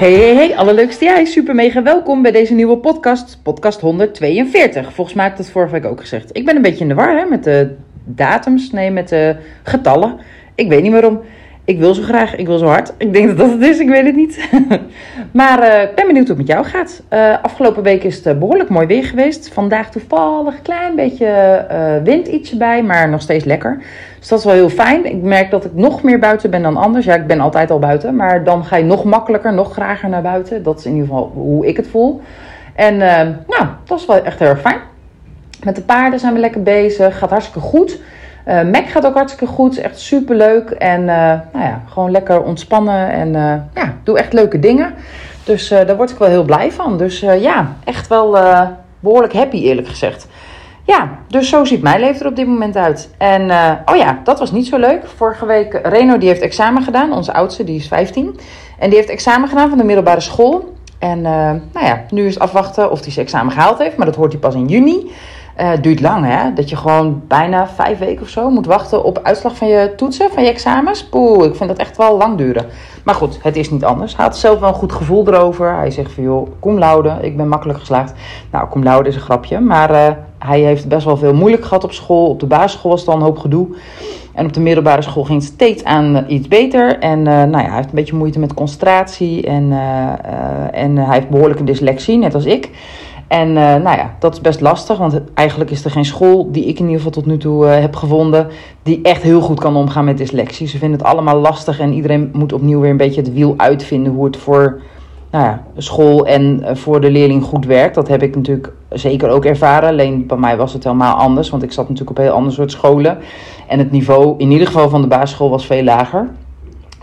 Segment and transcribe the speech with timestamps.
[0.00, 1.24] Hey, hey, hey, allerleukste jij.
[1.24, 4.92] Super mega welkom bij deze nieuwe podcast, podcast 142.
[4.92, 6.36] Volgens mij heb ik dat vorige week ook gezegd.
[6.36, 10.18] Ik ben een beetje in de war hè, met de datums, nee, met de getallen.
[10.54, 11.20] Ik weet niet waarom.
[11.64, 12.92] Ik wil zo graag, ik wil zo hard.
[12.96, 14.48] Ik denk dat dat het is, ik weet het niet.
[15.32, 17.02] maar uh, ik ben benieuwd hoe het met jou gaat.
[17.12, 19.50] Uh, afgelopen week is het uh, behoorlijk mooi weer geweest.
[19.52, 23.82] Vandaag toevallig een klein beetje wind ietsje bij, maar nog steeds lekker.
[24.18, 25.04] Dus dat is wel heel fijn.
[25.04, 27.04] Ik merk dat ik nog meer buiten ben dan anders.
[27.04, 30.22] Ja, ik ben altijd al buiten, maar dan ga je nog makkelijker, nog grager naar
[30.22, 30.62] buiten.
[30.62, 32.20] Dat is in ieder geval hoe ik het voel.
[32.74, 34.80] En nou, dat is wel echt heel erg fijn.
[35.64, 37.18] Met de paarden zijn we lekker bezig.
[37.18, 38.00] Gaat hartstikke goed.
[38.50, 39.78] Uh, Mac gaat ook hartstikke goed.
[39.78, 40.70] Echt super leuk.
[40.70, 41.06] En uh,
[41.52, 43.10] nou ja, gewoon lekker ontspannen.
[43.10, 44.94] En uh, ja, doe echt leuke dingen.
[45.44, 46.98] Dus daar word ik wel heel blij van.
[46.98, 48.38] Dus ja, echt wel
[49.00, 50.26] behoorlijk happy eerlijk gezegd.
[50.84, 53.10] Ja, dus zo ziet mijn leven er op dit moment uit.
[53.18, 53.42] En
[53.84, 55.06] oh ja, dat was niet zo leuk.
[55.16, 57.12] Vorige week, Reno die heeft examen gedaan.
[57.12, 58.40] Onze oudste, die is 15.
[58.78, 60.74] En die heeft examen gedaan van de middelbare school.
[60.98, 63.96] En nou ja, nu is het afwachten of hij zijn examen gehaald heeft.
[63.96, 65.10] Maar dat hoort hij pas in juni.
[65.60, 66.52] Uh, duurt lang, hè?
[66.52, 70.30] Dat je gewoon bijna vijf weken of zo moet wachten op uitslag van je toetsen,
[70.30, 71.04] van je examens.
[71.04, 72.66] Poeh, ik vind dat echt wel lang duren.
[73.04, 74.16] Maar goed, het is niet anders.
[74.16, 75.74] Hij had zelf wel een goed gevoel erover.
[75.74, 78.12] Hij zegt van, joh, cum laude, ik ben makkelijk geslaagd.
[78.50, 81.84] Nou, cum laude is een grapje, maar uh, hij heeft best wel veel moeilijk gehad
[81.84, 82.28] op school.
[82.28, 83.66] Op de basisschool was het al een hoop gedoe.
[84.34, 86.98] En op de middelbare school ging het steeds aan uh, iets beter.
[86.98, 89.46] En nou ja, hij heeft een beetje moeite met concentratie.
[89.46, 89.72] En,
[90.72, 92.70] en hij heeft behoorlijke dyslexie, net als ik.
[93.30, 96.64] En uh, nou ja, dat is best lastig, want eigenlijk is er geen school die
[96.64, 98.46] ik in ieder geval tot nu toe uh, heb gevonden
[98.82, 100.66] die echt heel goed kan omgaan met dyslexie.
[100.66, 104.12] Ze vinden het allemaal lastig en iedereen moet opnieuw weer een beetje het wiel uitvinden
[104.12, 104.80] hoe het voor
[105.30, 107.94] nou ja, school en uh, voor de leerling goed werkt.
[107.94, 109.88] Dat heb ik natuurlijk zeker ook ervaren.
[109.88, 112.70] Alleen bij mij was het helemaal anders, want ik zat natuurlijk op heel ander soort
[112.70, 113.18] scholen.
[113.68, 116.28] En het niveau, in ieder geval van de basisschool, was veel lager.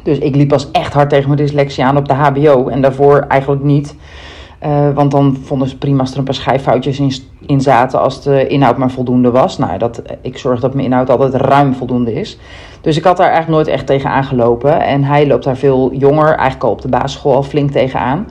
[0.03, 3.19] Dus ik liep pas echt hard tegen mijn dyslexie aan op de HBO en daarvoor
[3.19, 3.95] eigenlijk niet.
[4.65, 8.47] Uh, want dan vonden ze prima als er een paar schijffoutjes in, zaten als de
[8.47, 9.57] inhoud maar voldoende was.
[9.57, 12.37] Nou, dat, ik zorg dat mijn inhoud altijd ruim voldoende is.
[12.81, 14.81] Dus ik had daar eigenlijk nooit echt tegen aangelopen.
[14.81, 18.27] En hij loopt daar veel jonger, eigenlijk al op de basisschool al flink tegenaan.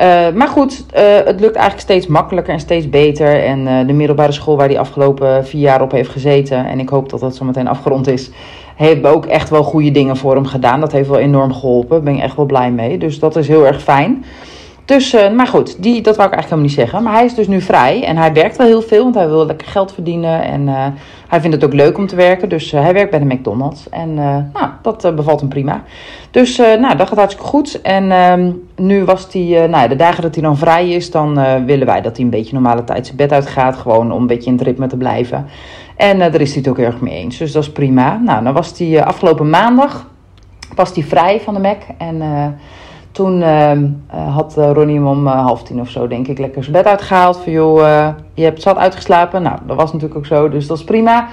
[0.00, 3.44] Uh, maar goed, uh, het lukt eigenlijk steeds makkelijker en steeds beter.
[3.44, 7.08] En de middelbare school waar hij afgelopen vier jaar op heeft gezeten, en ik hoop
[7.08, 8.30] dat dat zo meteen afgerond is,
[8.76, 10.80] heeft ook echt wel goede dingen voor hem gedaan.
[10.80, 11.90] Dat heeft wel enorm geholpen.
[11.90, 12.98] Daar ben ik echt wel blij mee.
[12.98, 14.24] Dus dat is heel erg fijn.
[14.84, 17.02] Dus, uh, maar goed, die, dat wou ik eigenlijk helemaal niet zeggen.
[17.02, 19.46] Maar hij is dus nu vrij en hij werkt wel heel veel, want hij wil
[19.46, 20.42] lekker geld verdienen.
[20.42, 20.86] En uh,
[21.28, 23.88] hij vindt het ook leuk om te werken, dus uh, hij werkt bij de McDonald's.
[23.88, 25.82] En nou, dat bevalt hem prima.
[26.30, 27.80] Dus nou, dat gaat hartstikke goed.
[27.80, 31.86] En ehm, nu was hij, nou, de dagen dat hij dan vrij is, dan willen
[31.86, 33.76] wij dat hij een beetje normale tijd zijn bed uitgaat.
[33.76, 35.46] Gewoon om een beetje in het ritme te blijven.
[35.96, 38.20] En daar is hij het ook erg mee eens, dus dat is prima.
[38.24, 40.10] Nou, dan was hij afgelopen maandag
[40.74, 42.22] was hij vrij van de Mac en...
[43.12, 43.72] Toen uh,
[44.34, 47.36] had Ronnie hem om uh, half tien of zo, denk ik, lekker zijn bed uitgehaald.
[47.36, 47.78] Van joh,
[48.34, 49.42] je hebt zat uitgeslapen.
[49.42, 51.28] Nou, dat was natuurlijk ook zo, dus dat is prima.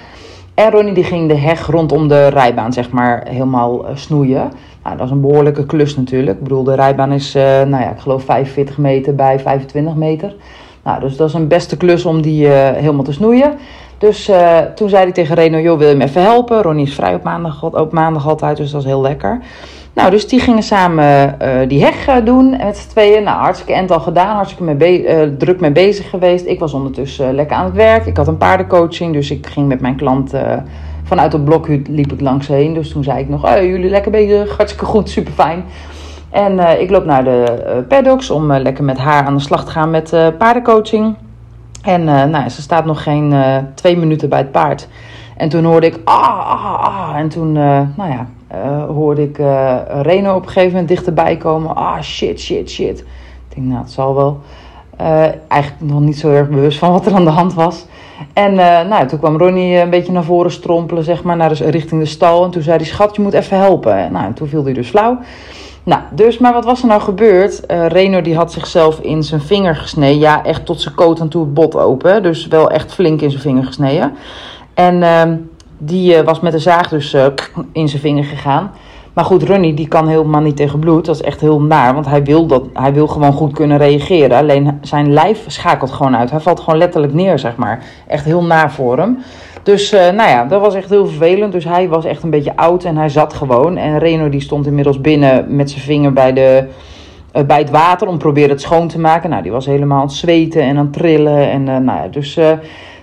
[0.53, 4.51] En Ronnie die ging de heg rondom de rijbaan, zeg maar, helemaal snoeien.
[4.83, 6.37] Nou, dat is een behoorlijke klus natuurlijk.
[6.37, 10.35] Ik bedoel, de rijbaan is, nou ja, ik geloof 45 meter bij 25 meter.
[10.83, 13.53] Nou, dus dat is een beste klus om die helemaal te snoeien.
[13.97, 14.31] Dus
[14.75, 16.61] toen zei hij tegen Reno, joh, wil je me even helpen?
[16.61, 19.41] Ronnie is vrij op maandag, op maandag altijd, dus dat is heel lekker.
[19.99, 23.23] Nou, dus die gingen samen uh, die heg uh, doen met z'n tweeën.
[23.23, 26.45] Nou, hartstikke end al gedaan, hartstikke mee uh, druk mee bezig geweest.
[26.45, 28.05] Ik was ondertussen lekker aan het werk.
[28.05, 30.33] Ik had een paardencoaching, dus ik ging met mijn klant
[31.03, 32.73] vanuit het blokhut liep ik langs heen.
[32.73, 35.63] Dus toen zei ik nog, jullie lekker bezig, hartstikke goed, super fijn.
[36.29, 39.89] En ik loop naar de paddocks om lekker met haar aan de slag te gaan
[39.89, 41.15] met paardencoaching.
[41.83, 43.33] En nou, ze staat nog geen
[43.75, 44.87] twee minuten bij het paard.
[45.37, 47.15] En toen hoorde ik ah, ah, ah.
[47.15, 51.37] En toen, uh, nou ja, uh, hoorde ik uh, Reno op een gegeven moment dichterbij
[51.37, 51.75] komen.
[51.75, 52.99] Ah, shit, shit, shit.
[52.99, 54.39] Ik denk, nou, het zal wel.
[55.47, 57.85] eigenlijk nog niet zo erg bewust van wat er aan de hand was.
[58.33, 58.53] En
[58.87, 62.07] nou, toen kwam Ronnie een beetje naar voren strompelen, zeg maar, naar de, richting de
[62.07, 62.43] stal.
[62.43, 63.93] En toen zei hij, schat, je moet even helpen.
[63.93, 65.19] En, nou, en toen viel hij dus flauw.
[65.83, 67.63] Nou, dus, maar wat was er nou gebeurd?
[67.67, 70.19] Reno die had zichzelf in zijn vinger gesneden.
[70.19, 72.23] Ja, echt tot zijn koot aan toe het bot open.
[72.23, 74.13] Dus wel echt flink in zijn vinger gesneden.
[74.73, 75.23] En uh,
[75.79, 77.25] die uh, was met de zaag dus uh,
[77.71, 78.71] in zijn vinger gegaan.
[79.13, 81.05] Maar goed, Ronnie die kan helemaal niet tegen bloed.
[81.05, 84.37] Dat is echt heel naar, want hij wil, dat, hij wil gewoon goed kunnen reageren.
[84.37, 86.31] Alleen zijn lijf schakelt gewoon uit.
[86.31, 87.83] Hij valt gewoon letterlijk neer, zeg maar.
[88.07, 89.17] Echt heel naar voor hem.
[89.63, 91.51] Dus nou ja, dat was echt heel vervelend.
[91.51, 93.77] Dus hij was echt een beetje oud en hij zat gewoon.
[93.77, 96.67] En Reno die stond inmiddels binnen met zijn vinger bij, de,
[97.47, 99.29] bij het water om proberen het schoon te maken.
[99.29, 101.51] Nou, die was helemaal aan het zweten en aan het trillen.
[101.51, 102.37] En nou ja, dus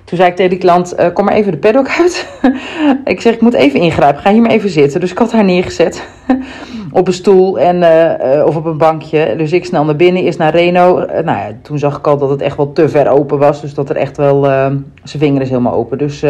[0.06, 2.28] toen zei ik tegen die klant, uh, kom maar even de paddock uit.
[3.04, 5.00] ik zeg, ik moet even ingrijpen, ga hier maar even zitten.
[5.00, 6.08] Dus ik had haar neergezet
[6.92, 9.34] op een stoel en, uh, of op een bankje.
[9.36, 10.94] Dus ik snel naar binnen, eerst naar Reno.
[10.98, 13.60] nou ja, toen zag ik al dat het echt wel te ver open was.
[13.60, 15.98] Dus dat er echt wel, zijn vinger is helemaal open.
[15.98, 16.22] Dus,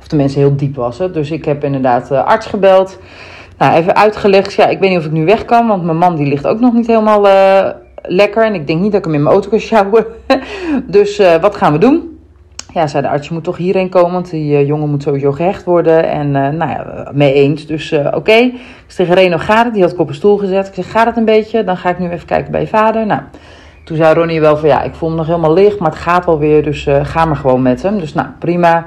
[0.00, 1.14] of de mensen heel diep was het.
[1.14, 2.98] Dus ik heb inderdaad de arts gebeld.
[3.58, 5.66] Nou, even uitgelegd, ja, ik weet niet of ik nu weg kan.
[5.66, 7.26] Want mijn man die ligt ook nog niet helemaal
[8.02, 8.44] lekker.
[8.44, 10.06] En ik denk niet dat ik hem in mijn auto kan sjouwen.
[10.86, 12.11] dus wat gaan we doen?
[12.74, 15.32] Ja, zei de arts, je moet toch hierheen komen, want die uh, jongen moet sowieso
[15.32, 16.08] gehecht worden.
[16.08, 17.66] En uh, nou ja, mee eens.
[17.66, 18.32] Dus uh, oké.
[18.32, 19.74] Ik zeg tegen Reno, gaat het?
[19.74, 20.68] Die had ik op een stoel gezet.
[20.68, 21.64] Ik zeg, gaat het een beetje?
[21.64, 23.06] Dan ga ik nu even kijken bij je vader.
[23.06, 23.20] Nou,
[23.84, 26.24] toen zei Ronnie wel van, ja, ik voel hem nog helemaal licht, maar het gaat
[26.24, 26.62] wel weer.
[26.62, 27.98] Dus ga maar gewoon met hem.
[27.98, 28.86] Dus nou, prima.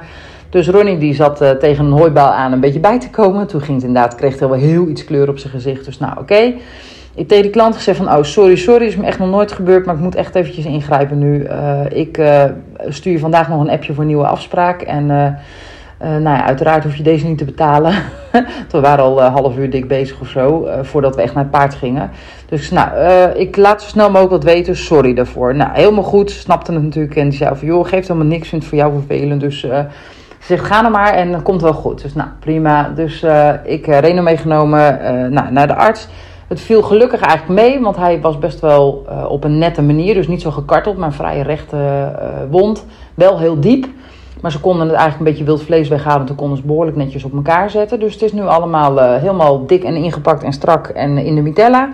[0.50, 3.48] Dus Ronnie die zat tegen een hooibaal aan een beetje bij te komen.
[3.48, 5.86] Toen ging het inderdaad, kreeg hij wel heel iets kleur op zijn gezicht.
[5.86, 6.54] Dus nou, oké.
[7.16, 9.86] Ik tegen die klant gezegd van, oh sorry, sorry, is me echt nog nooit gebeurd,
[9.86, 11.44] maar ik moet echt eventjes ingrijpen nu.
[11.44, 12.44] Uh, ik uh,
[12.88, 15.28] stuur je vandaag nog een appje voor een nieuwe afspraak en uh,
[16.00, 17.94] nou ja, uiteraard hoef je deze niet te betalen.
[18.72, 21.74] we waren al half uur dik bezig of zo, voordat we echt naar het paard
[21.74, 22.10] gingen.
[22.50, 22.90] Dus nou,
[23.30, 25.56] ik laat zo snel mogelijk wat weten, sorry daarvoor.
[25.56, 28.70] Nou, helemaal goed, snapte het natuurlijk en die zei joh, geeft helemaal niks, vind het
[28.70, 29.60] voor jou vervelend, dus...
[29.60, 32.02] Ze zegt, ga nou maar en het komt wel goed.
[32.02, 32.92] Dus nou, prima.
[32.96, 33.26] Dus
[33.64, 35.00] ik Reno meegenomen
[35.34, 36.08] nou, naar de arts.
[36.48, 40.14] Het viel gelukkig eigenlijk mee, want hij was best wel uh, op een nette manier.
[40.14, 42.86] Dus niet zo gekarteld, maar een vrij rechte uh, wond.
[43.14, 43.88] Wel heel diep.
[44.42, 46.26] Maar ze konden het eigenlijk een beetje wild vlees weghalen.
[46.26, 48.00] Toen konden ze behoorlijk netjes op elkaar zetten.
[48.00, 51.42] Dus het is nu allemaal uh, helemaal dik en ingepakt en strak en in de
[51.42, 51.94] mitella.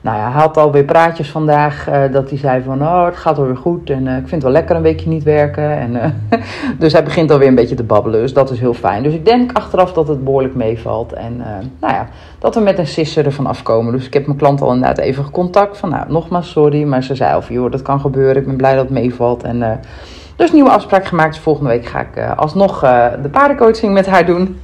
[0.00, 3.36] Nou ja, hij had alweer praatjes vandaag uh, dat hij zei van, oh, het gaat
[3.36, 5.78] wel weer goed en uh, ik vind het wel lekker een weekje niet werken.
[5.78, 6.40] En, uh,
[6.78, 9.02] dus hij begint alweer een beetje te babbelen, dus dat is heel fijn.
[9.02, 11.36] Dus ik denk achteraf dat het behoorlijk meevalt en
[11.80, 12.08] nou ja,
[12.38, 13.92] dat we met een sisser ervan afkomen.
[13.92, 17.14] Dus ik heb mijn klant al inderdaad even contact van, nou, nogmaals sorry, maar ze
[17.14, 19.80] zei van, joh, dat kan gebeuren, ik ben blij dat het meevalt en...
[20.38, 21.38] Dus nieuwe afspraak gemaakt.
[21.38, 24.60] Volgende week ga ik uh, alsnog uh, de paardencoaching met haar doen.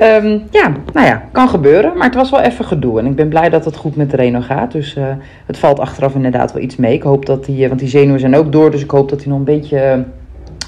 [0.00, 1.96] um, ja, nou ja, kan gebeuren.
[1.96, 2.98] Maar het was wel even gedoe.
[2.98, 4.72] En ik ben blij dat het goed met Reno gaat.
[4.72, 5.04] Dus uh,
[5.46, 6.94] het valt achteraf inderdaad wel iets mee.
[6.94, 8.70] Ik hoop dat hij, want die zenuwen zijn ook door.
[8.70, 10.04] Dus ik hoop dat hij nog een beetje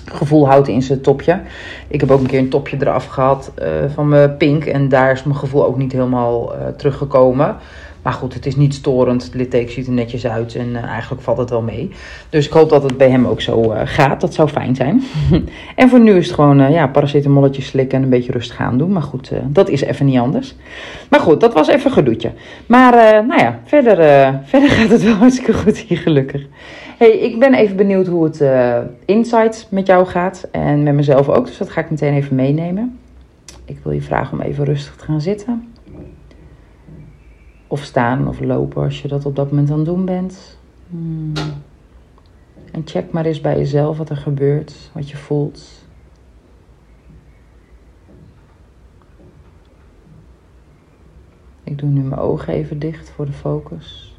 [0.04, 1.40] gevoel houdt in zijn topje.
[1.88, 3.52] Ik heb ook een keer een topje eraf gehad
[3.94, 4.64] van mijn pink.
[4.64, 7.56] En daar is mijn gevoel ook niet helemaal teruggekomen.
[8.02, 9.24] Maar goed, het is niet storend.
[9.24, 11.90] Het litteken ziet er netjes uit en uh, eigenlijk valt het wel mee.
[12.28, 14.20] Dus ik hoop dat het bij hem ook zo uh, gaat.
[14.20, 15.02] Dat zou fijn zijn.
[15.76, 18.78] en voor nu is het gewoon uh, ja, paracetamolletje slikken en een beetje rustig gaan
[18.78, 18.92] doen.
[18.92, 20.54] Maar goed, dat is even niet anders.
[21.08, 22.32] Maar goed, dat was even gedoetje.
[22.66, 23.96] Maar nou ja, verder,
[24.50, 26.46] verder gaat het wel hartstikke goed hier gelukkig.
[26.98, 28.44] Hey, ik ben even benieuwd hoe het
[29.04, 30.48] Insight met jou gaat.
[30.50, 31.46] En met mezelf ook.
[31.46, 32.98] Dus dat ga ik meteen even meenemen.
[33.64, 35.69] Ik wil je vragen om even rustig te gaan zitten.
[37.70, 40.58] Of staan of lopen als je dat op dat moment aan het doen bent.
[40.88, 41.32] Hmm.
[42.72, 45.84] En check maar eens bij jezelf wat er gebeurt, wat je voelt.
[51.64, 54.18] Ik doe nu mijn ogen even dicht voor de focus.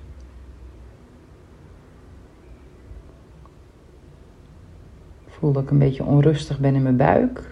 [5.28, 7.50] Voel dat ik een beetje onrustig ben in mijn buik.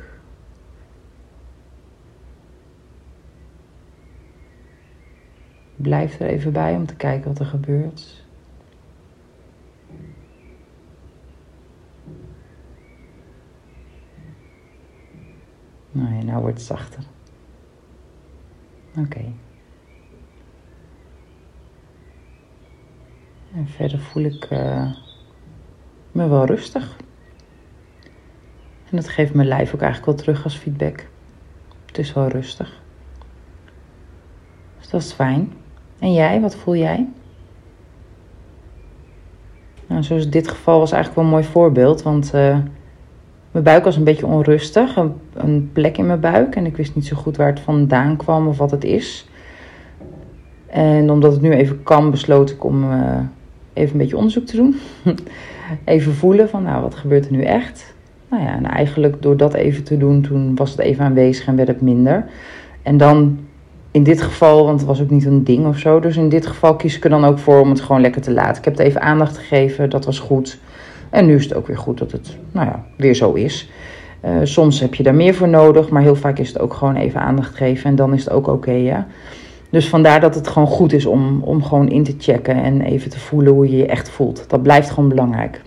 [5.82, 8.24] Blijf er even bij om te kijken wat er gebeurt.
[15.92, 17.04] Nee, nou wordt het zachter.
[18.98, 19.34] Oké.
[23.54, 24.96] En verder voel ik uh,
[26.12, 26.98] me wel rustig.
[28.90, 31.08] En dat geeft mijn lijf ook eigenlijk wel terug als feedback.
[31.86, 32.82] Het is wel rustig.
[34.78, 35.54] Dus dat is fijn.
[36.00, 37.08] En jij, wat voel jij?
[39.88, 42.58] Nou, zoals dit geval was eigenlijk wel een mooi voorbeeld, want uh,
[43.52, 46.96] mijn buik was een beetje onrustig, een, een, plek in mijn buik en ik wist
[46.96, 49.28] niet zo goed waar het vandaan kwam of wat het is.
[50.68, 53.20] En omdat het nu even kan, besloot ik om uh,
[53.74, 54.76] even een beetje onderzoek te doen.
[55.86, 57.96] even voelen van, nou, wat gebeurt er nu echt?
[58.30, 61.56] Nou ja, en eigenlijk door dat even te doen, toen was het even aanwezig en
[61.56, 62.26] werd het minder.
[62.82, 63.40] En dan
[63.92, 66.00] in dit geval, want het was ook niet een ding of zo.
[66.00, 68.32] Dus in dit geval kies ik er dan ook voor om het gewoon lekker te
[68.32, 68.58] laten.
[68.58, 70.60] Ik heb het even aandacht gegeven, dat was goed.
[71.10, 73.70] En nu is het ook weer goed dat het, nou ja, weer zo is.
[74.26, 76.96] Uh, soms heb je daar meer voor nodig, maar heel vaak is het ook gewoon
[76.96, 79.08] even aandacht geven en dan is het ook oké, ja.
[79.70, 83.10] Dus vandaar dat het gewoon goed is om, om gewoon in te checken en even
[83.10, 84.46] te voelen hoe je je echt voelt.
[84.48, 85.62] Dat blijft gewoon belangrijk.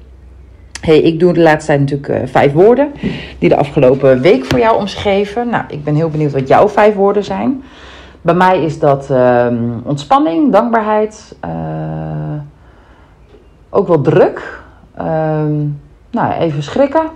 [0.81, 2.93] Hey, ik doe de laatste tijd natuurlijk vijf woorden
[3.39, 5.49] die de afgelopen week voor jou omschreven.
[5.49, 7.63] Nou, ik ben heel benieuwd wat jouw vijf woorden zijn.
[8.23, 11.37] Bij mij is dat ehm, ontspanning, dankbaarheid,
[13.71, 14.63] ook wel druk.
[14.97, 15.55] Ehm,
[16.11, 17.07] nou, even schrikken.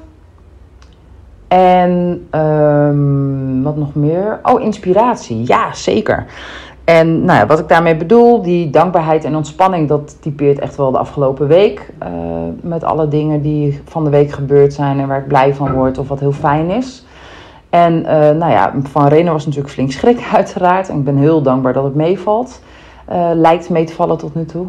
[1.49, 4.41] En um, wat nog meer?
[4.43, 5.43] Oh, inspiratie.
[5.47, 6.27] Ja, zeker.
[6.85, 10.91] En nou ja, wat ik daarmee bedoel, die dankbaarheid en ontspanning, dat typeert echt wel
[10.91, 11.93] de afgelopen week.
[12.03, 12.09] Uh,
[12.61, 15.99] met alle dingen die van de week gebeurd zijn en waar ik blij van word
[15.99, 17.05] of wat heel fijn is.
[17.70, 20.88] En uh, nou ja, van Reno was natuurlijk flink schrik uiteraard.
[20.88, 22.61] En ik ben heel dankbaar dat het meevalt.
[23.12, 24.66] Uh, lijkt mee te vallen tot nu toe.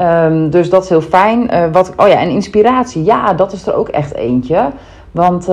[0.00, 1.72] um, dus dat is heel fijn.
[1.72, 3.04] wat, oh ja, en inspiratie.
[3.04, 4.70] Ja, dat is er ook echt eentje.
[5.10, 5.48] Want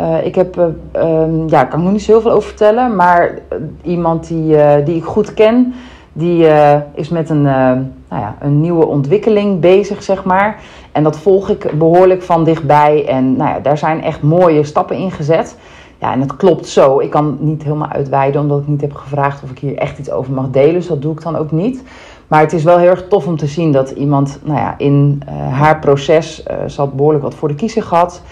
[0.00, 0.56] uh, ik heb,
[0.96, 5.04] uh, ja, kan ik nog niet zoveel over vertellen, maar eh, iemand die, die ik
[5.04, 5.74] goed ken,
[6.16, 6.46] die
[6.94, 10.60] is met een, nou ja, een nieuwe ontwikkeling bezig, zeg maar.
[10.92, 13.06] En dat volg ik behoorlijk van dichtbij.
[13.08, 15.56] En nou ja, daar zijn echt mooie stappen in gezet.
[15.98, 17.00] Ja, en het klopt zo.
[17.00, 20.10] Ik kan niet helemaal uitweiden, omdat ik niet heb gevraagd of ik hier echt iets
[20.10, 20.74] over mag delen.
[20.74, 21.82] Dus dat doe ik dan ook niet.
[22.28, 25.22] Maar het is wel heel erg tof om te zien dat iemand nou ja, in
[25.28, 28.22] uh, haar proces, ze behoorlijk wat voor de kiezer gehad.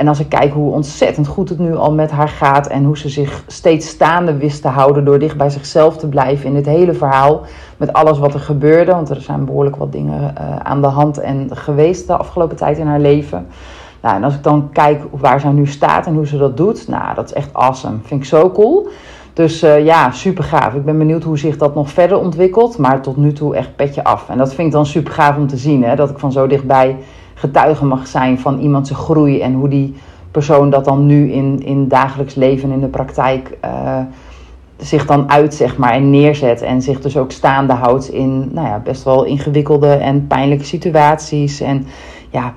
[0.00, 2.98] En als ik kijk hoe ontzettend goed het nu al met haar gaat en hoe
[2.98, 6.66] ze zich steeds staande wist te houden door dicht bij zichzelf te blijven in dit
[6.66, 7.42] hele verhaal.
[7.76, 11.18] Met alles wat er gebeurde, want er zijn behoorlijk wat dingen uh, aan de hand
[11.18, 13.46] en geweest de afgelopen tijd in haar leven.
[14.00, 16.88] Nou, en als ik dan kijk waar zij nu staat en hoe ze dat doet,
[16.88, 17.96] nou, dat is echt awesome.
[18.02, 18.88] Vind ik zo cool.
[19.40, 20.74] Dus uh, ja, super gaaf.
[20.74, 22.78] Ik ben benieuwd hoe zich dat nog verder ontwikkelt.
[22.78, 24.28] Maar tot nu toe echt petje af.
[24.28, 25.84] En dat vind ik dan super gaaf om te zien.
[25.84, 25.96] Hè?
[25.96, 26.96] Dat ik van zo dichtbij
[27.34, 29.40] getuige mag zijn van iemand zijn groei.
[29.40, 29.94] En hoe die
[30.30, 33.98] persoon dat dan nu in, in dagelijks leven, in de praktijk, uh,
[34.76, 36.62] zich dan uit, zeg maar, en neerzet.
[36.62, 41.60] En zich dus ook staande houdt in nou ja, best wel ingewikkelde en pijnlijke situaties.
[41.60, 41.86] En
[42.30, 42.54] ja,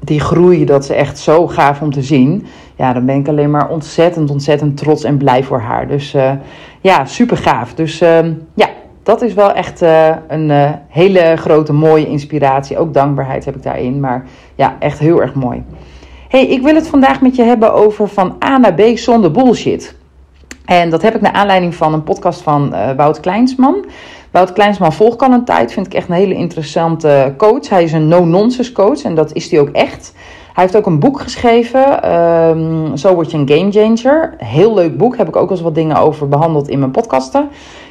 [0.00, 2.46] die groei, dat is echt zo gaaf om te zien.
[2.76, 5.88] Ja, dan ben ik alleen maar ontzettend, ontzettend trots en blij voor haar.
[5.88, 6.32] Dus uh,
[6.80, 7.74] ja, super gaaf.
[7.74, 8.18] Dus uh,
[8.54, 8.68] ja,
[9.02, 10.50] dat is wel echt uh, een
[10.88, 12.78] hele grote, mooie inspiratie.
[12.78, 14.00] Ook dankbaarheid heb ik daarin.
[14.00, 15.64] Maar ja, echt heel erg mooi.
[16.28, 19.94] hey, ik wil het vandaag met je hebben over van A naar B zonder bullshit.
[20.64, 23.84] En dat heb ik naar aanleiding van een podcast van Wout Kleinsman.
[24.34, 25.72] Wout Kleinsman volg al een tijd.
[25.72, 27.68] Vind ik echt een hele interessante coach.
[27.68, 30.12] Hij is een no-nonsense coach en dat is hij ook echt.
[30.54, 32.12] Hij heeft ook een boek geschreven.
[32.12, 34.34] Um, Zo word je een game changer.
[34.36, 35.16] Heel leuk boek.
[35.16, 37.48] Heb ik ook al eens wat dingen over behandeld in mijn podcasten.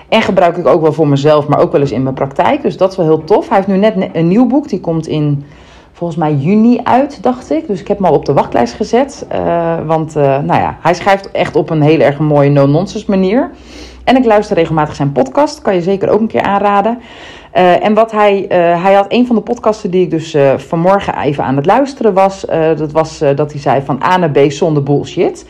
[0.10, 2.62] En gebruik ik ook wel voor mezelf, maar ook wel eens in mijn praktijk.
[2.62, 3.48] Dus dat is wel heel tof.
[3.48, 4.70] Hij heeft nu net een nieuw boek.
[4.70, 5.46] Die komt in
[5.92, 7.68] volgens mij juni uit, dacht ik.
[7.68, 9.26] Dus ik heb hem al op de wachtlijst gezet.
[9.32, 13.52] Uh, want uh, nou ja, hij schrijft echt op een hele erg mooie no-nonsense manier.
[14.04, 15.62] En ik luister regelmatig zijn podcast.
[15.62, 17.00] Kan je zeker ook een keer aanraden.
[17.58, 20.58] Uh, en wat hij, uh, hij had een van de podcasten die ik dus uh,
[20.58, 22.46] vanmorgen even aan het luisteren was.
[22.78, 25.46] dat was dat hij zei van A naar B zonder bullshit.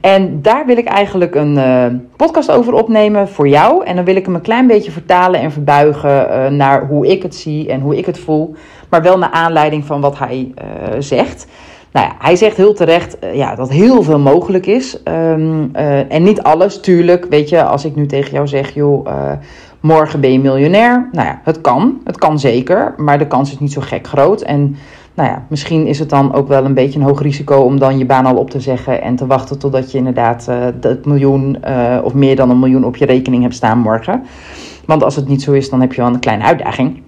[0.00, 3.84] En daar wil ik eigenlijk een podcast over opnemen voor jou.
[3.84, 7.34] En dan wil ik hem een klein beetje vertalen en verbuigen naar hoe ik het
[7.34, 8.54] zie en hoe ik het voel.
[8.88, 10.54] Maar wel naar aanleiding van wat hij
[10.98, 11.46] zegt.
[11.92, 15.02] Nou ja, hij zegt heel terecht ja, dat heel veel mogelijk is.
[15.04, 17.26] Uh, en niet alles, tuurlijk.
[17.30, 19.06] Weet je, als ik nu tegen jou zeg, joh,
[19.80, 21.08] morgen ben je miljonair.
[21.12, 22.00] Nou ja, het kan.
[22.04, 22.94] Het kan zeker.
[22.96, 24.40] Maar de kans is niet zo gek groot.
[24.40, 24.76] En
[25.14, 27.98] nou ja, misschien is het dan ook wel een beetje een hoog risico om dan
[27.98, 29.02] je baan al op te zeggen.
[29.02, 30.46] En te wachten totdat je inderdaad
[30.80, 31.58] het miljoen
[32.02, 34.22] of meer dan een miljoen op je rekening hebt staan morgen.
[34.86, 37.02] Want als het niet zo is, dan heb je wel een kleine uitdaging.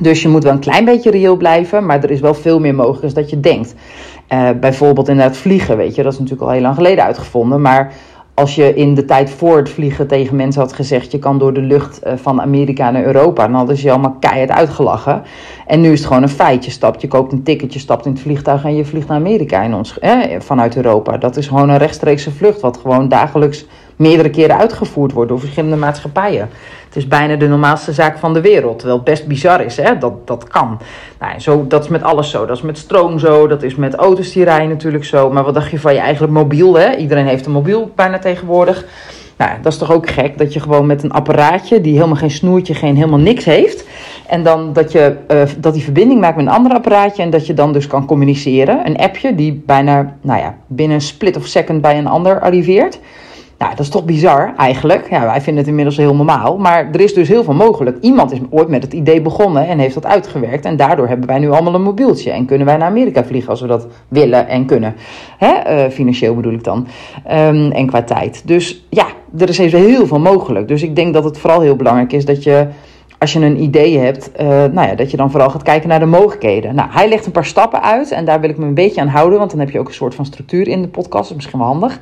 [0.00, 2.74] Dus je moet wel een klein beetje reëel blijven, maar er is wel veel meer
[2.74, 3.74] mogelijk dan dat je denkt.
[4.28, 7.60] Uh, bijvoorbeeld inderdaad vliegen, weet je, dat is natuurlijk al heel lang geleden uitgevonden.
[7.60, 7.92] Maar
[8.34, 11.52] als je in de tijd voor het vliegen tegen mensen had gezegd: je kan door
[11.52, 15.22] de lucht uh, van Amerika naar Europa, dan hadden ze je allemaal keihard uitgelachen.
[15.66, 16.64] En nu is het gewoon een feit.
[16.64, 19.16] Je stapt, je koopt een ticket, je stapt in het vliegtuig en je vliegt naar
[19.16, 21.16] Amerika in ons, eh, vanuit Europa.
[21.18, 25.76] Dat is gewoon een rechtstreekse vlucht, wat gewoon dagelijks meerdere keren uitgevoerd wordt door verschillende
[25.76, 26.48] maatschappijen.
[26.86, 28.78] Het is bijna de normaalste zaak van de wereld.
[28.78, 29.98] Terwijl het best bizar is, hè?
[29.98, 30.78] Dat, dat kan.
[31.18, 32.46] Nou, zo, dat is met alles zo.
[32.46, 33.46] Dat is met stroom zo.
[33.46, 35.30] Dat is met auto's die rijden natuurlijk zo.
[35.30, 36.96] Maar wat dacht je van je eigenlijk mobiel, hè?
[36.96, 38.84] Iedereen heeft een mobiel bijna tegenwoordig.
[39.36, 42.30] Nou, dat is toch ook gek dat je gewoon met een apparaatje die helemaal geen
[42.30, 43.84] snoertje, geen helemaal niks heeft.
[44.26, 47.46] En dan dat je uh, dat die verbinding maakt met een ander apparaatje en dat
[47.46, 48.86] je dan dus kan communiceren.
[48.86, 52.98] Een appje die bijna, nou ja, binnen een split of second bij een ander arriveert.
[53.62, 55.10] Nou, dat is toch bizar eigenlijk.
[55.10, 56.58] Ja, wij vinden het inmiddels heel normaal.
[56.58, 57.98] Maar er is dus heel veel mogelijk.
[58.00, 60.64] Iemand is ooit met het idee begonnen en heeft dat uitgewerkt.
[60.64, 62.30] En daardoor hebben wij nu allemaal een mobieltje.
[62.30, 64.94] En kunnen wij naar Amerika vliegen als we dat willen en kunnen.
[65.38, 65.84] Hè?
[65.84, 66.86] Uh, financieel bedoel ik dan.
[67.30, 68.42] Um, en qua tijd.
[68.44, 69.06] Dus ja,
[69.38, 70.68] er is heel veel mogelijk.
[70.68, 72.66] Dus ik denk dat het vooral heel belangrijk is dat je
[73.22, 75.98] als je een idee hebt, uh, nou ja, dat je dan vooral gaat kijken naar
[75.98, 76.74] de mogelijkheden.
[76.74, 79.08] Nou, hij legt een paar stappen uit en daar wil ik me een beetje aan
[79.08, 81.22] houden, want dan heb je ook een soort van structuur in de podcast.
[81.22, 82.00] Dat is misschien wel handig.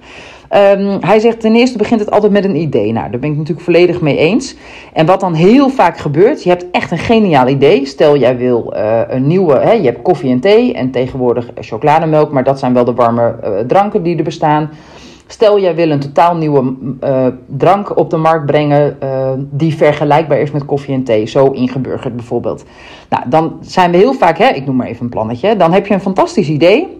[0.55, 2.93] Um, hij zegt ten eerste begint het altijd met een idee.
[2.93, 4.55] Nou, daar ben ik natuurlijk volledig mee eens.
[4.93, 7.87] En wat dan heel vaak gebeurt, je hebt echt een geniaal idee.
[7.87, 12.33] Stel jij wil uh, een nieuwe, hè, je hebt koffie en thee en tegenwoordig chocolademelk,
[12.33, 14.71] maar dat zijn wel de warme uh, dranken die er bestaan.
[15.33, 20.39] Stel, jij wil een totaal nieuwe uh, drank op de markt brengen uh, die vergelijkbaar
[20.39, 22.65] is met koffie en thee, zo ingeburgerd bijvoorbeeld.
[23.09, 25.87] Nou, dan zijn we heel vaak, hè, ik noem maar even een plannetje, dan heb
[25.87, 27.00] je een fantastisch idee,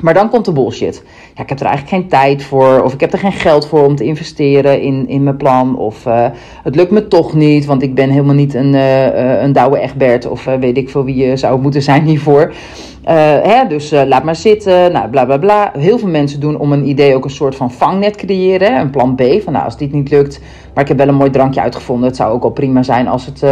[0.00, 1.02] maar dan komt de bullshit.
[1.34, 3.84] Ja, ik heb er eigenlijk geen tijd voor, of ik heb er geen geld voor
[3.84, 6.26] om te investeren in, in mijn plan, of uh,
[6.62, 10.26] het lukt me toch niet, want ik ben helemaal niet een, uh, een Douwe Egbert,
[10.26, 12.52] of weet ik veel wie je zou moeten zijn hiervoor.
[13.42, 15.72] hè, dus laat maar zitten, nou, bla bla bla.
[15.78, 19.14] Heel veel mensen doen om een idee ook een soort van vangnet creëren, een plan
[19.14, 20.40] B, van nou, als dit niet lukt,
[20.74, 23.26] maar ik heb wel een mooi drankje uitgevonden, het zou ook al prima zijn als
[23.26, 23.42] het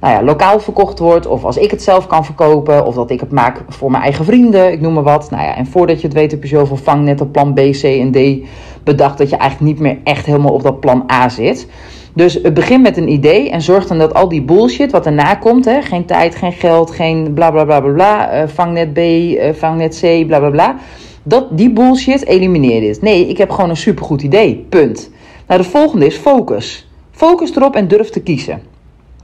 [0.00, 3.20] nou ja, lokaal verkocht wordt, of als ik het zelf kan verkopen, of dat ik
[3.20, 5.30] het maak voor mijn eigen vrienden, ik noem maar wat.
[5.30, 6.78] Nou ja, en voordat je het weet heb je zoveel
[7.20, 8.48] op plan B, C en D
[8.84, 11.66] bedacht dat je eigenlijk niet meer echt helemaal op dat plan A zit.
[12.14, 15.64] Dus het met een idee en zorg dan dat al die bullshit wat erna komt,
[15.64, 19.52] hè, geen tijd, geen geld, geen bla bla bla bla bla, uh, vangnet B, uh,
[19.52, 20.76] vangnet C, bla bla bla,
[21.22, 23.02] dat die bullshit elimineer dit.
[23.02, 25.10] Nee, ik heb gewoon een supergoed idee, punt.
[25.46, 26.88] Nou, de volgende is focus.
[27.10, 28.69] Focus erop en durf te kiezen.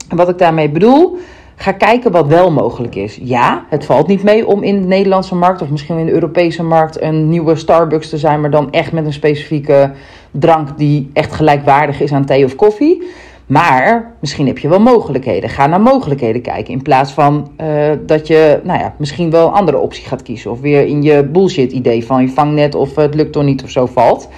[0.09, 1.17] Wat ik daarmee bedoel,
[1.55, 3.19] ga kijken wat wel mogelijk is.
[3.21, 6.63] Ja, het valt niet mee om in de Nederlandse markt of misschien in de Europese
[6.63, 9.91] markt een nieuwe Starbucks te zijn, maar dan echt met een specifieke
[10.31, 13.03] drank die echt gelijkwaardig is aan thee of koffie.
[13.45, 15.49] Maar misschien heb je wel mogelijkheden.
[15.49, 16.73] Ga naar mogelijkheden kijken.
[16.73, 20.51] In plaats van uh, dat je nou ja, misschien wel een andere optie gaat kiezen.
[20.51, 23.69] Of weer in je bullshit idee van je vangnet of het lukt toch niet of
[23.69, 24.29] zo valt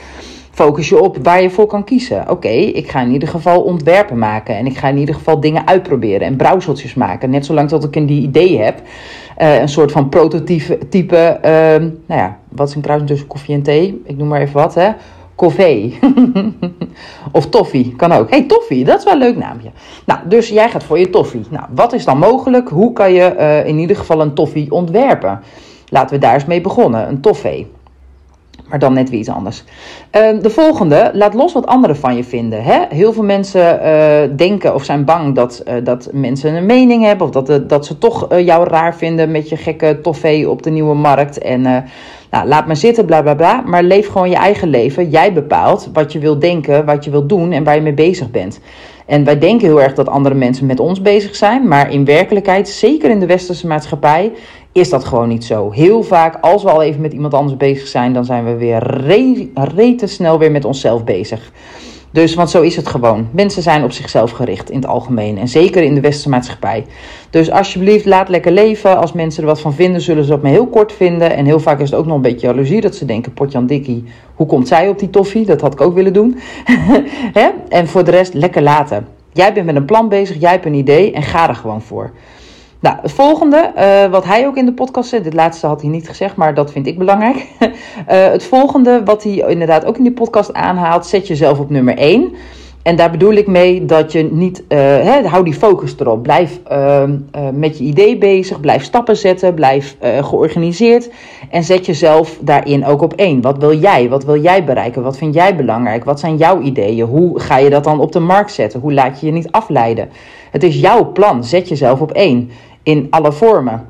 [0.63, 2.29] focus je op waar je voor kan kiezen.
[2.29, 4.55] Oké, ik ga in ieder geval ontwerpen maken.
[4.55, 7.29] En ik ga in ieder geval dingen uitproberen en brouwseltjes maken.
[7.29, 8.81] Net zolang dat ik een idee heb.
[9.37, 10.77] Uh, een soort van prototype.
[10.89, 11.51] Type, uh,
[12.05, 14.01] nou ja, wat is een kruising tussen koffie en thee?
[14.05, 14.89] Ik noem maar even wat, hè.
[15.35, 15.99] Koffie.
[17.31, 18.29] of toffee, kan ook.
[18.29, 19.69] hey, toffee, dat is wel een leuk naamje.
[20.05, 21.41] Nou, dus jij gaat voor je toffee.
[21.49, 22.69] Nou, wat is dan mogelijk?
[22.69, 25.39] Hoe kan je uh, in ieder geval een toffee ontwerpen?
[25.89, 27.07] Laten we daar eens mee begonnen.
[27.07, 27.67] Een toffee
[28.69, 29.63] maar dan net weer iets anders.
[30.17, 32.63] Uh, de volgende, laat los wat anderen van je vinden.
[32.63, 32.79] Hè?
[32.89, 37.27] Heel veel mensen uh, denken of zijn bang dat, uh, dat mensen een mening hebben.
[37.27, 40.95] Of dat, dat ze toch jou raar vinden met je gekke toffee op de nieuwe
[40.95, 41.37] markt.
[41.37, 41.61] En
[42.31, 43.63] nou, laat maar zitten, bla bla bla.
[43.65, 45.09] Maar leef gewoon je eigen leven.
[45.09, 48.31] Jij bepaalt wat je wilt denken, wat je wilt doen en waar je mee bezig
[48.31, 48.59] bent.
[49.09, 51.67] En wij denken heel erg dat andere mensen met ons bezig zijn.
[51.67, 54.31] Maar in werkelijkheid, zeker in de westerse maatschappij,
[54.71, 55.71] is dat gewoon niet zo.
[55.71, 58.83] Heel vaak, als we al even met iemand anders bezig zijn, dan zijn we weer
[58.83, 61.51] re snel weer met onszelf bezig.
[62.11, 63.27] Dus, want zo is het gewoon.
[63.31, 65.37] Mensen zijn op zichzelf gericht in het algemeen.
[65.37, 66.85] En zeker in de westerse maatschappij.
[67.29, 68.97] Dus alsjeblieft, laat lekker leven.
[68.97, 71.35] Als mensen er wat van vinden, zullen ze dat me heel kort vinden.
[71.35, 72.81] En heel vaak is het ook nog een beetje jaloezie.
[72.81, 74.03] Dat ze denken, Potjan Dikkie,
[74.35, 75.45] hoe komt zij op die toffie?
[75.45, 76.39] Dat had ik ook willen doen.
[77.69, 79.07] en voor de rest, lekker laten.
[79.33, 82.11] Jij bent met een plan bezig, jij hebt een idee en ga er gewoon voor.
[82.81, 85.89] Nou, het volgende, uh, wat hij ook in de podcast zegt, dit laatste had hij
[85.89, 87.47] niet gezegd, maar dat vind ik belangrijk.
[87.59, 87.67] uh,
[88.07, 92.33] het volgende, wat hij inderdaad ook in die podcast aanhaalt, zet jezelf op nummer 1.
[92.83, 96.23] En daar bedoel ik mee dat je niet, hè, hou die focus erop.
[96.23, 97.17] Blijf ehm,
[97.53, 101.09] met je idee bezig, blijf stappen zetten, blijf georganiseerd.
[101.49, 103.41] En zet jezelf daarin ook op één.
[103.41, 104.09] Wat wil jij?
[104.09, 105.03] Wat wil jij bereiken?
[105.03, 106.03] Wat vind jij belangrijk?
[106.03, 107.05] Wat zijn jouw ideeën?
[107.05, 108.79] Hoe ga je dat dan op de markt zetten?
[108.79, 110.09] Hoe laat je je niet afleiden?
[110.51, 111.43] Het is jouw plan.
[111.43, 112.49] Zet jezelf op één
[112.83, 113.85] in alle vormen.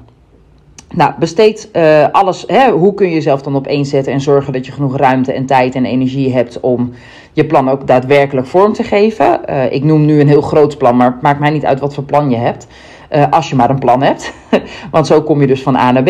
[0.94, 2.44] Nou, besteed uh, alles.
[2.48, 5.34] Hè, hoe kun je jezelf dan op één zetten en zorgen dat je genoeg ruimte
[5.34, 6.92] en tijd en energie hebt om
[7.34, 9.40] je plan ook daadwerkelijk vorm te geven?
[9.50, 11.94] Uh, ik noem nu een heel groot plan, maar het maakt mij niet uit wat
[11.94, 12.68] voor plan je hebt.
[13.16, 14.34] Uh, als je maar een plan hebt.
[14.92, 16.10] Want zo kom je dus van A naar B.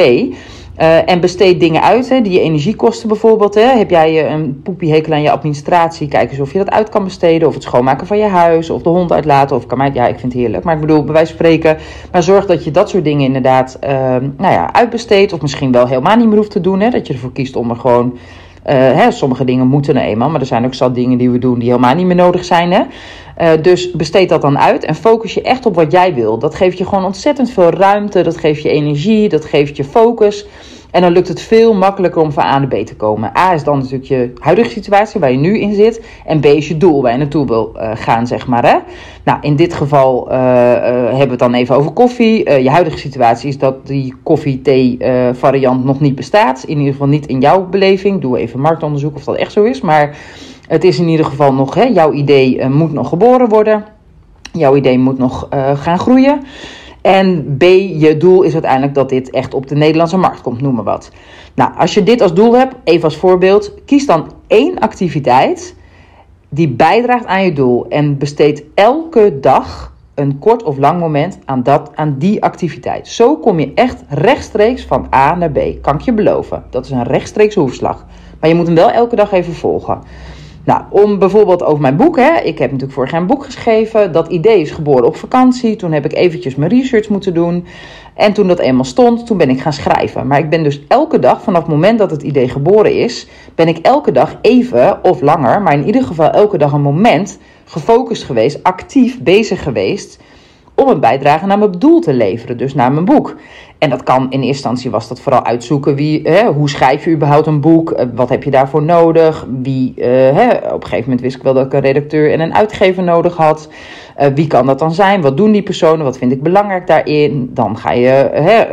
[0.82, 3.56] Uh, en besteed dingen uit, hè, die je energie kosten bijvoorbeeld.
[3.56, 3.62] Hè.
[3.78, 6.08] Heb jij eh, een poepiehekel aan je administratie?
[6.08, 7.48] Kijk eens of je dat uit kan besteden.
[7.48, 8.70] Of het schoonmaken van je huis.
[8.70, 9.56] Of de hond uitlaten.
[9.56, 10.64] Of kan mij, ja, ik vind het heerlijk.
[10.64, 11.78] Maar ik bedoel, bij wijze van spreken.
[12.12, 13.90] Maar zorg dat je dat soort dingen inderdaad uh,
[14.38, 15.34] nou ja, uitbesteedt.
[15.34, 16.80] Of misschien wel helemaal niet meer hoeft te doen.
[16.80, 16.90] Hè.
[16.90, 18.18] Dat je ervoor kiest om er gewoon
[18.70, 21.40] uh, hè, sommige dingen moeten er eenmaal, maar er zijn ook zat dingen die we
[21.40, 22.72] doen die helemaal niet meer nodig zijn.
[22.72, 22.82] Hè?
[23.42, 26.40] Uh, dus besteed dat dan uit en focus je echt op wat jij wil.
[26.40, 30.46] Dat geeft je gewoon ontzettend veel ruimte, dat geeft je energie, dat geeft je focus.
[30.92, 33.38] En dan lukt het veel makkelijker om van A naar B te komen.
[33.38, 36.06] A is dan natuurlijk je huidige situatie waar je nu in zit.
[36.26, 38.66] En B is je doel waar je naartoe wil uh, gaan, zeg maar.
[38.66, 38.78] Hè?
[39.24, 42.62] Nou, in dit geval uh, hebben we het dan even over koffie.
[42.62, 44.98] je huidige situatie is dat die koffie-thee
[45.34, 46.64] variant nog niet bestaat.
[46.64, 48.22] In ieder geval niet in jouw beleving.
[48.22, 49.82] Doe even marktonderzoek of dat echt zo is.
[49.82, 50.18] Maar
[50.70, 53.86] het is in ieder geval nog, hè, jouw idee moet nog geboren worden.
[54.52, 56.42] Jouw idee moet nog uh, gaan groeien.
[57.02, 57.64] En B,
[57.98, 61.12] je doel is uiteindelijk dat dit echt op de Nederlandse markt komt, noem maar wat.
[61.56, 65.76] Nou, als je dit als doel hebt, even als voorbeeld, kies dan één activiteit
[66.50, 71.64] die bijdraagt aan je doel en besteed elke dag een kort of lang moment aan,
[71.64, 73.08] dat, aan die activiteit.
[73.08, 75.60] Zo kom je echt rechtstreeks van A naar B.
[75.82, 76.64] Kan ik je beloven.
[76.70, 78.06] Dat is een rechtstreeks hoefslag.
[78.40, 80.02] Maar je moet hem wel elke dag even volgen.
[80.70, 82.18] Nou, om bijvoorbeeld over mijn boek.
[82.18, 82.40] Hè.
[82.40, 84.12] Ik heb natuurlijk vorig jaar een boek geschreven.
[84.12, 85.76] Dat idee is geboren op vakantie.
[85.76, 87.66] Toen heb ik eventjes mijn research moeten doen.
[88.14, 90.28] En toen dat eenmaal stond, toen ben ik gaan schrijven.
[90.28, 93.68] Maar ik ben dus elke dag, vanaf het moment dat het idee geboren is, ben
[93.68, 98.24] ik elke dag even of langer, maar in ieder geval elke dag een moment gefocust
[98.24, 100.20] geweest, actief bezig geweest
[100.76, 103.36] om een bijdrage naar mijn doel te leveren, dus naar mijn boek.
[103.80, 107.12] En dat kan in eerste instantie was dat vooral uitzoeken wie, hè, hoe schrijf je
[107.12, 111.04] überhaupt een boek, eh, wat heb je daarvoor nodig, wie, uh, hè, op een gegeven
[111.04, 113.70] moment wist ik wel dat ik een redacteur en een uitgever nodig had.
[114.20, 115.22] Uh, wie kan dat dan zijn?
[115.22, 116.06] Wat doen die personen?
[116.06, 117.50] Wat vind ik belangrijk daarin?
[117.54, 118.66] Dan ga je hè,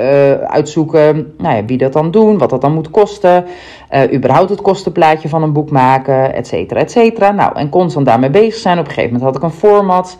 [0.48, 3.44] uitzoeken nou ja, wie dat dan doen, wat dat dan moet kosten.
[3.90, 7.30] Uh, überhaupt het kostenplaatje van een boek maken, et cetera, et cetera.
[7.30, 8.78] Nou, en constant daarmee bezig zijn.
[8.78, 10.18] Op een gegeven moment had ik een format.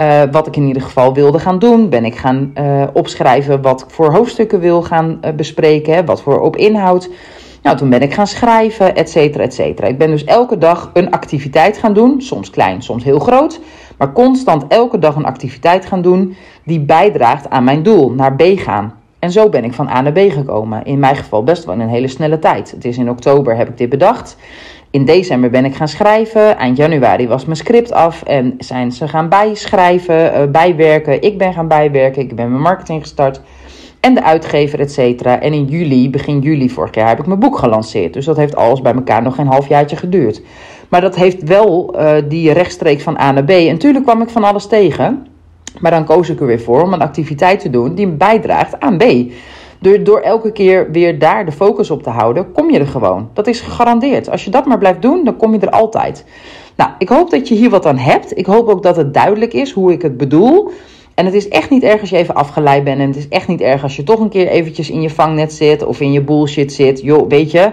[0.00, 1.88] Uh, wat ik in ieder geval wilde gaan doen.
[1.88, 6.04] Ben ik gaan uh, opschrijven wat ik voor hoofdstukken wil gaan uh, bespreken.
[6.04, 7.10] Wat voor op inhoud.
[7.62, 9.86] Nou, toen ben ik gaan schrijven, et cetera, et cetera.
[9.88, 12.20] Ik ben dus elke dag een activiteit gaan doen.
[12.20, 13.60] Soms klein, soms heel groot.
[13.98, 18.42] Maar constant elke dag een activiteit gaan doen die bijdraagt aan mijn doel, naar B
[18.42, 18.94] gaan.
[19.18, 20.84] En zo ben ik van A naar B gekomen.
[20.84, 22.70] In mijn geval best wel in een hele snelle tijd.
[22.70, 24.36] Het is in oktober heb ik dit bedacht.
[24.94, 26.56] In december ben ik gaan schrijven.
[26.56, 31.22] Eind januari was mijn script af en zijn ze gaan bijschrijven, uh, bijwerken.
[31.22, 32.22] Ik ben gaan bijwerken.
[32.22, 33.40] Ik ben mijn marketing gestart.
[34.00, 35.40] En de uitgever, et cetera.
[35.40, 38.12] En in juli, begin juli vorig jaar, heb ik mijn boek gelanceerd.
[38.12, 40.42] Dus dat heeft alles bij elkaar nog geen halfjaartje geduurd.
[40.88, 43.50] Maar dat heeft wel uh, die rechtstreeks van A naar B.
[43.50, 45.26] En natuurlijk kwam ik van alles tegen.
[45.80, 48.96] Maar dan koos ik er weer voor om een activiteit te doen die bijdraagt aan
[48.96, 49.04] B.
[50.02, 53.28] Door, elke keer weer daar de focus op te houden, kom je er gewoon.
[53.32, 54.30] Dat is gegarandeerd.
[54.30, 56.24] Als je dat maar blijft doen, dan kom je er altijd.
[56.76, 58.38] Nou, ik hoop dat je hier wat aan hebt.
[58.38, 60.70] Ik hoop ook dat het duidelijk is hoe ik het bedoel.
[61.14, 63.00] En het is echt niet erg als je even afgeleid bent.
[63.00, 65.52] En het is echt niet erg als je toch een keer eventjes in je vangnet
[65.52, 67.00] zit of in je bullshit zit.
[67.00, 67.72] Joh, weet je,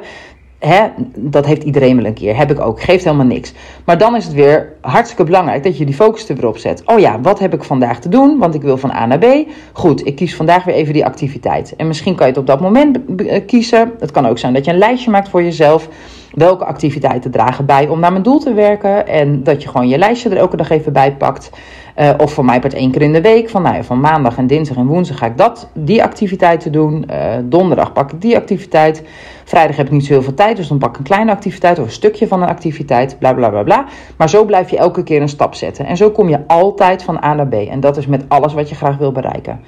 [0.61, 2.37] Hè, dat heeft iedereen wel een keer.
[2.37, 2.81] Heb ik ook.
[2.81, 3.53] Geeft helemaal niks.
[3.85, 6.83] Maar dan is het weer hartstikke belangrijk dat je die focus er weer op zet.
[6.85, 8.37] Oh ja, wat heb ik vandaag te doen?
[8.37, 9.25] Want ik wil van A naar B.
[9.73, 11.75] Goed, ik kies vandaag weer even die activiteit.
[11.75, 12.99] En misschien kan je het op dat moment
[13.45, 13.91] kiezen.
[13.99, 15.89] Het kan ook zijn dat je een lijstje maakt voor jezelf.
[16.31, 19.07] Welke activiteiten dragen bij om naar mijn doel te werken?
[19.07, 21.49] En dat je gewoon je lijstje er elke dag even bij pakt.
[21.99, 23.49] Uh, of voor mij part één keer in de week.
[23.49, 27.05] Van, nou ja, van maandag en dinsdag en woensdag ga ik dat, die activiteiten doen.
[27.11, 29.03] Uh, donderdag pak ik die activiteit.
[29.43, 31.79] Vrijdag heb ik niet zo heel veel tijd, dus dan pak ik een kleine activiteit
[31.79, 33.19] of een stukje van een activiteit.
[33.19, 33.85] Bla bla bla bla.
[34.17, 35.85] Maar zo blijf je elke keer een stap zetten.
[35.85, 37.53] En zo kom je altijd van A naar B.
[37.53, 39.59] En dat is met alles wat je graag wil bereiken.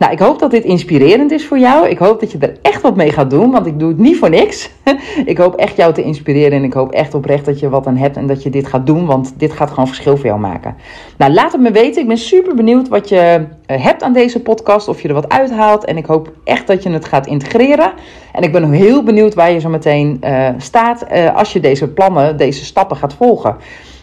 [0.00, 1.88] Nou, ik hoop dat dit inspirerend is voor jou.
[1.88, 4.18] Ik hoop dat je er echt wat mee gaat doen, want ik doe het niet
[4.18, 4.70] voor niks.
[5.24, 7.96] ik hoop echt jou te inspireren en ik hoop echt oprecht dat je wat aan
[7.96, 10.76] hebt en dat je dit gaat doen, want dit gaat gewoon verschil voor jou maken.
[11.16, 12.02] Nou, laat het me weten.
[12.02, 15.28] Ik ben super benieuwd wat je eh, hebt aan deze podcast, of je er wat
[15.28, 15.84] uithaalt.
[15.84, 17.92] En ik hoop echt dat je het gaat integreren.
[18.32, 21.88] En ik ben heel benieuwd waar je zo meteen uh, staat uh, als je deze
[21.88, 23.56] plannen, deze stappen gaat volgen.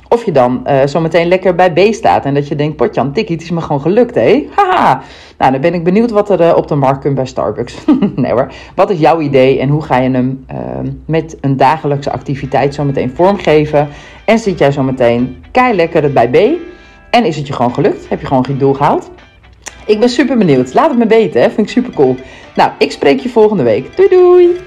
[0.10, 3.36] Of je dan uh, zometeen lekker bij B staat en dat je denkt, potjan, tikkie,
[3.36, 4.48] het is me gewoon gelukt, hé.
[4.56, 5.02] Haha.
[5.38, 7.76] Nou, dan ben ik benieuwd wat er uh, op de markt komt bij Starbucks.
[8.16, 8.52] nee hoor.
[8.76, 10.58] Wat is jouw idee en hoe ga je hem uh,
[11.06, 13.88] met een dagelijkse activiteit zometeen vormgeven?
[14.26, 16.36] En zit jij zometeen kei lekker bij B?
[17.10, 18.10] En is het je gewoon gelukt?
[18.10, 19.12] Heb je gewoon geen doel gehaald?
[19.86, 20.74] Ik ben super benieuwd.
[20.74, 22.16] Laat het me weten, vind ik super cool.
[22.56, 23.96] Nou, ik spreek je volgende week.
[23.96, 24.67] Doei doei!